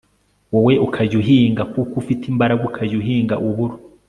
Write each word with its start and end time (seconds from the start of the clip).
wowe 0.53 0.73
ukajya 0.85 1.15
uhinga 1.21 1.63
kuko 1.71 1.93
ufite 2.01 2.23
imbaraga 2.31 2.61
ukajya 2.69 2.95
uhinga 3.01 3.35
uburo 3.47 3.75